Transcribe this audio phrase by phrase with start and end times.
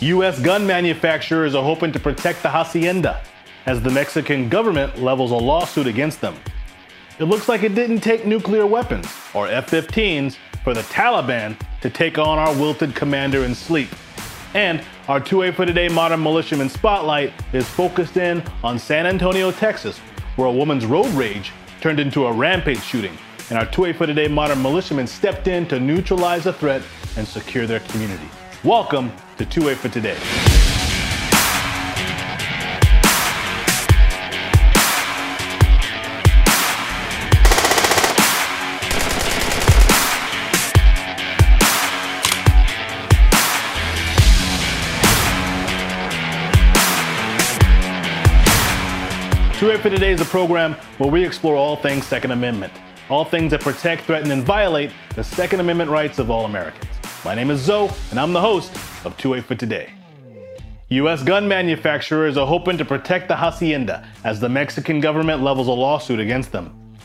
[0.00, 0.40] U.S.
[0.40, 3.20] gun manufacturers are hoping to protect the hacienda
[3.66, 6.34] as the Mexican government levels a lawsuit against them.
[7.18, 11.90] It looks like it didn't take nuclear weapons, or F 15s, for the Taliban to
[11.90, 13.90] take on our wilted commander in sleep.
[14.54, 19.98] And our 2A for Today Modern Militiaman Spotlight is focused in on San Antonio, Texas,
[20.36, 23.18] where a woman's road rage turned into a rampage shooting.
[23.50, 26.80] And our 2A for Today Modern Militiamen stepped in to neutralize the threat
[27.18, 28.28] and secure their community.
[28.62, 30.18] Welcome to 2A for Today.
[49.56, 52.74] 2A for Today is a program where we explore all things Second Amendment,
[53.08, 56.99] all things that protect, threaten, and violate the Second Amendment rights of all Americans.
[57.22, 58.72] My name is Zoe, and I'm the host
[59.04, 59.92] of 2A for Today.
[60.88, 61.22] U.S.
[61.22, 66.18] gun manufacturers are hoping to protect the hacienda as the Mexican government levels a lawsuit
[66.18, 66.96] against them.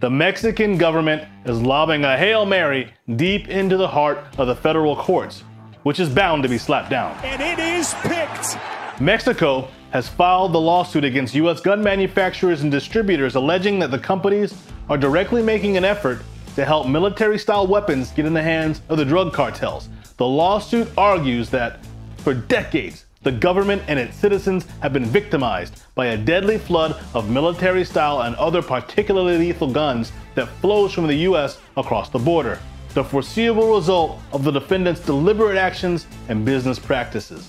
[0.00, 4.96] The Mexican government is lobbing a Hail Mary deep into the heart of the federal
[4.96, 5.44] courts,
[5.82, 7.14] which is bound to be slapped down.
[7.22, 8.56] And it is picked.
[9.02, 11.60] Mexico has filed the lawsuit against U.S.
[11.60, 14.54] gun manufacturers and distributors, alleging that the companies
[14.88, 16.22] are directly making an effort
[16.56, 19.88] to help military style weapons get in the hands of the drug cartels.
[20.16, 21.80] The lawsuit argues that
[22.18, 27.30] for decades, the government and its citizens have been victimized by a deadly flood of
[27.30, 31.58] military style and other particularly lethal guns that flows from the U.S.
[31.76, 32.58] across the border.
[32.94, 37.48] The foreseeable result of the defendants' deliberate actions and business practices.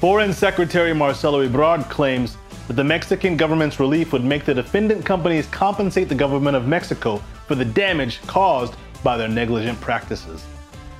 [0.00, 5.46] Foreign Secretary Marcelo Ebrard claims that the Mexican government's relief would make the defendant companies
[5.46, 10.44] compensate the government of Mexico for the damage caused by their negligent practices.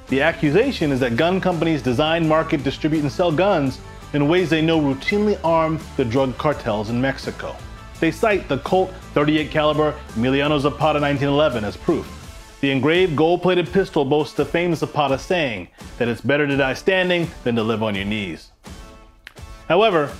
[0.08, 3.78] The accusation is that gun companies design, market, distribute, and sell guns
[4.14, 7.54] in ways they know routinely arm the drug cartels in Mexico.
[8.00, 12.14] They cite the Colt 38 caliber Emiliano Zapata 1911 as proof.
[12.60, 15.68] The engraved gold-plated pistol boasts the famous Zapata saying
[15.98, 18.50] that it's better to die standing than to live on your knees.
[19.68, 20.10] However,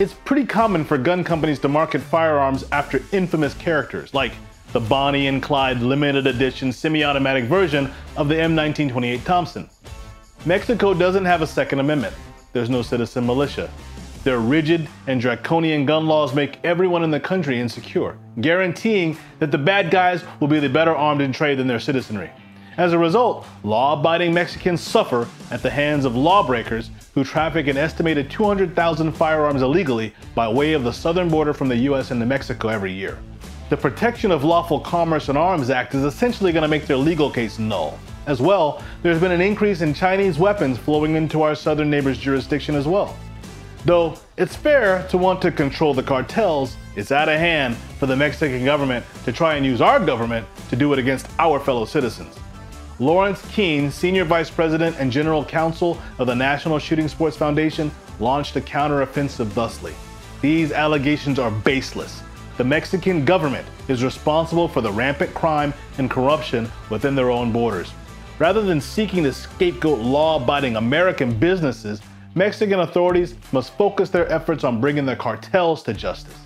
[0.00, 4.32] it's pretty common for gun companies to market firearms after infamous characters, like
[4.74, 9.70] the Bonnie and Clyde limited edition semi-automatic version of the M1928 Thompson.
[10.46, 12.12] Mexico doesn't have a Second Amendment.
[12.52, 13.70] There's no citizen militia.
[14.24, 19.58] Their rigid and draconian gun laws make everyone in the country insecure, guaranteeing that the
[19.58, 22.32] bad guys will be the better armed in trade than their citizenry.
[22.76, 27.76] As a result, law abiding Mexicans suffer at the hands of lawbreakers who traffic an
[27.76, 32.66] estimated 200,000 firearms illegally by way of the southern border from the US into Mexico
[32.66, 33.20] every year.
[33.70, 37.30] The Protection of Lawful Commerce in Arms Act is essentially going to make their legal
[37.30, 37.98] case null.
[38.26, 42.74] As well, there's been an increase in Chinese weapons flowing into our southern neighbor's jurisdiction
[42.74, 43.16] as well.
[43.86, 48.14] Though it's fair to want to control the cartels, it's out of hand for the
[48.14, 52.38] Mexican government to try and use our government to do it against our fellow citizens.
[52.98, 58.56] Lawrence Keane, Senior Vice President and General Counsel of the National Shooting Sports Foundation, launched
[58.56, 59.94] a counteroffensive thusly.
[60.42, 62.22] These allegations are baseless.
[62.56, 67.92] The Mexican government is responsible for the rampant crime and corruption within their own borders.
[68.38, 72.00] Rather than seeking to scapegoat law abiding American businesses,
[72.36, 76.36] Mexican authorities must focus their efforts on bringing the cartels to justice.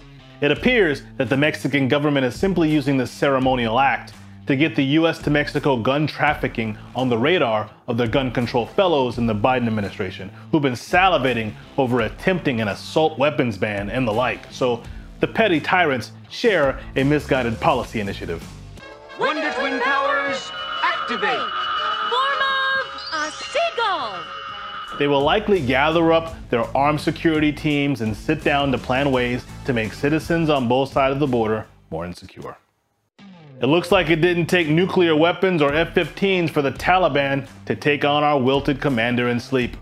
[0.41, 4.15] It appears that the Mexican government is simply using this ceremonial act
[4.47, 8.65] to get the US to Mexico gun trafficking on the radar of the gun control
[8.65, 14.09] fellows in the Biden administration, who've been salivating over attempting an assault weapons ban and
[14.09, 14.51] the like.
[14.51, 14.83] So
[15.21, 18.47] the petty tyrants share a misguided policy initiative.
[19.19, 20.51] Wonder Twin Powers,
[20.83, 21.39] activate!
[22.11, 24.19] Form of a seagull!
[24.99, 29.45] They will likely gather up their armed security teams and sit down to plan ways
[29.65, 32.57] to make citizens on both sides of the border more insecure.
[33.61, 37.75] It looks like it didn't take nuclear weapons or F 15s for the Taliban to
[37.75, 39.77] take on our wilted commander in sleep.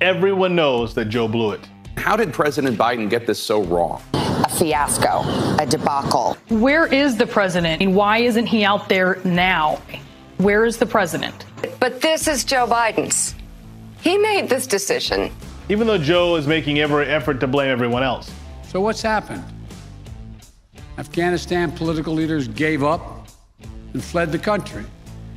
[0.00, 1.60] Everyone knows that Joe blew it.
[1.98, 4.02] How did President Biden get this so wrong?
[4.46, 5.24] A fiasco,
[5.60, 6.36] a debacle.
[6.50, 7.82] Where is the president?
[7.82, 9.82] And why isn't he out there now?
[10.36, 11.46] Where is the president?
[11.80, 13.34] But this is Joe Biden's.
[14.02, 15.32] He made this decision.
[15.68, 18.30] Even though Joe is making every effort to blame everyone else.
[18.68, 19.42] So, what's happened?
[20.96, 23.26] Afghanistan political leaders gave up
[23.94, 24.84] and fled the country.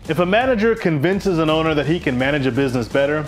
[0.07, 3.25] If a manager convinces an owner that he can manage a business better,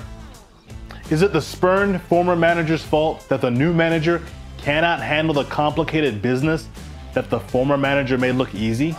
[1.10, 4.22] is it the spurned former manager's fault that the new manager
[4.62, 6.68] cannot handle the complicated business
[7.14, 8.96] that the former manager made look easy?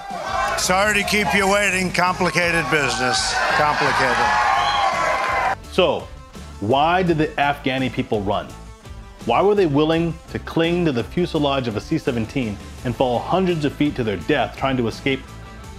[0.58, 1.90] Sorry to keep you waiting.
[1.90, 3.34] Complicated business.
[3.56, 4.16] Complicated.
[5.72, 6.06] So,
[6.62, 8.46] Why did the Afghani people run?
[9.26, 13.18] Why were they willing to cling to the fuselage of a C 17 and fall
[13.18, 15.18] hundreds of feet to their death trying to escape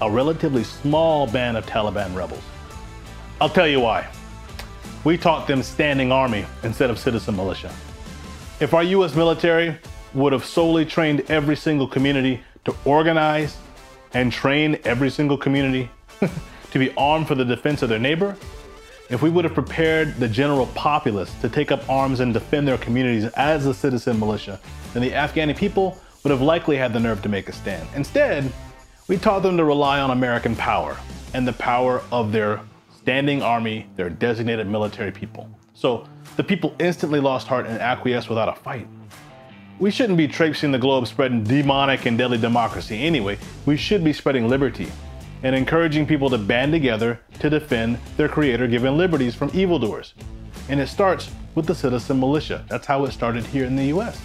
[0.02, 2.44] a relatively small band of Taliban rebels?
[3.40, 4.08] I'll tell you why.
[5.06, 7.72] We taught them standing army instead of citizen militia.
[8.60, 9.78] If our US military
[10.14, 13.58] would have solely trained every single community to organize
[14.14, 15.90] and train every single community
[16.72, 18.38] to be armed for the defense of their neighbor,
[19.10, 22.78] if we would have prepared the general populace to take up arms and defend their
[22.78, 24.60] communities as a citizen militia,
[24.94, 27.88] then the Afghani people would have likely had the nerve to make a stand.
[27.96, 28.50] Instead,
[29.08, 30.96] we taught them to rely on American power
[31.34, 32.62] and the power of their
[32.96, 35.50] standing army, their designated military people.
[35.74, 38.88] So the people instantly lost heart and acquiesced without a fight.
[39.80, 43.38] We shouldn't be traipsing the globe spreading demonic and deadly democracy anyway.
[43.66, 44.92] We should be spreading liberty
[45.42, 50.14] and encouraging people to band together to defend their creator given liberties from evildoers.
[50.70, 52.66] And it starts with the citizen militia.
[52.70, 54.22] That's how it started here in the US.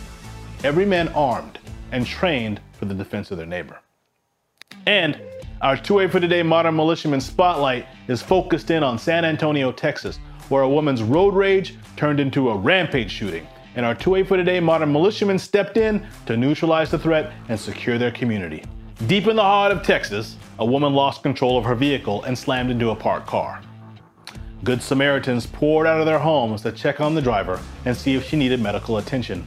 [0.62, 1.58] Every man armed
[1.92, 3.78] and trained for the defense of their neighbor.
[4.86, 5.20] And
[5.60, 10.62] our 2A for Today Modern Militiaman Spotlight is focused in on San Antonio, Texas, where
[10.62, 13.46] a woman's road rage turned into a rampage shooting.
[13.74, 17.98] And our 2A for Today Modern Militiamen stepped in to neutralize the threat and secure
[17.98, 18.64] their community.
[19.06, 22.70] Deep in the heart of Texas, a woman lost control of her vehicle and slammed
[22.70, 23.62] into a parked car.
[24.64, 28.28] Good Samaritans poured out of their homes to check on the driver and see if
[28.28, 29.46] she needed medical attention,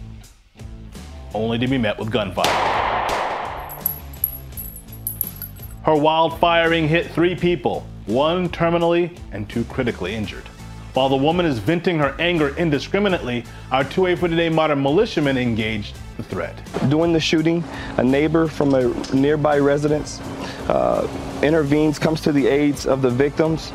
[1.33, 2.47] only to be met with gunfire.
[5.83, 10.43] Her wild firing hit three people, one terminally and two critically injured.
[10.93, 15.95] While the woman is venting her anger indiscriminately, our 2A for Today modern militiamen engaged
[16.17, 16.61] the threat.
[16.89, 17.63] During the shooting,
[17.95, 20.19] a neighbor from a nearby residence
[20.67, 21.07] uh,
[21.41, 23.71] intervenes, comes to the aids of the victims,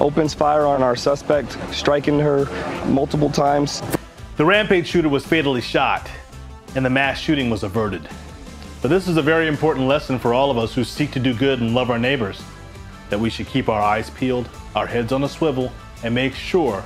[0.00, 2.46] opens fire on our suspect, striking her
[2.86, 3.82] multiple times.
[4.38, 6.08] The rampage shooter was fatally shot,
[6.74, 8.08] and the mass shooting was averted.
[8.80, 11.34] But this is a very important lesson for all of us who seek to do
[11.34, 12.42] good and love our neighbors
[13.10, 15.70] that we should keep our eyes peeled, our heads on a swivel,
[16.02, 16.82] and make sure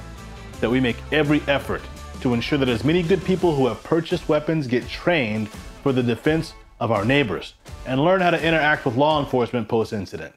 [0.60, 1.82] that we make every effort
[2.20, 5.48] to ensure that as many good people who have purchased weapons get trained
[5.82, 7.54] for the defense of our neighbors
[7.86, 10.34] and learn how to interact with law enforcement post incident.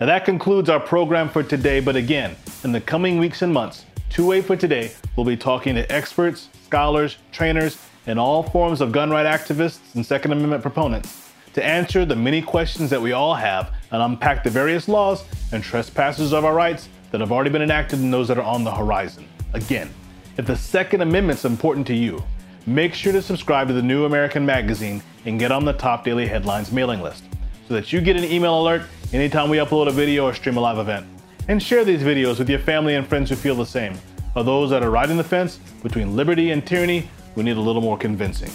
[0.00, 3.84] Now, that concludes our program for today, but again, in the coming weeks and months,
[4.10, 9.10] 2A for Today will be talking to experts, scholars, trainers, and all forms of gun
[9.10, 13.74] right activists and Second Amendment proponents to answer the many questions that we all have
[13.90, 18.00] and unpack the various laws and trespasses of our rights that have already been enacted
[18.00, 19.28] and those that are on the horizon.
[19.52, 19.90] Again,
[20.38, 22.24] if the Second Amendment's important to you,
[22.66, 26.26] make sure to subscribe to the New American Magazine and get on the top daily
[26.26, 27.24] headlines mailing list
[27.68, 28.82] so that you get an email alert
[29.12, 31.06] anytime we upload a video or stream a live event.
[31.48, 33.98] And share these videos with your family and friends who feel the same,
[34.34, 37.82] or those that are riding the fence between liberty and tyranny we need a little
[37.82, 38.50] more convincing.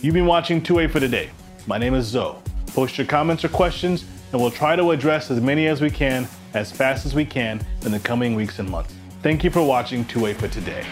[0.00, 1.30] You've been watching 2A for today.
[1.66, 2.36] My name is Zoe.
[2.68, 6.28] Post your comments or questions, and we'll try to address as many as we can
[6.54, 8.94] as fast as we can in the coming weeks and months.
[9.22, 10.84] Thank you for watching 2A for today.